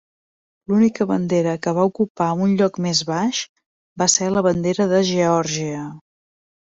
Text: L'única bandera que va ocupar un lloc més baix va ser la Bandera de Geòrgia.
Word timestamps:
L'única 0.69 1.05
bandera 1.11 1.51
que 1.65 1.73
va 1.79 1.83
ocupar 1.91 2.29
un 2.47 2.55
lloc 2.61 2.79
més 2.85 3.03
baix 3.11 3.43
va 4.03 4.09
ser 4.17 4.31
la 4.37 4.45
Bandera 4.49 4.89
de 4.95 5.07
Geòrgia. 5.11 5.85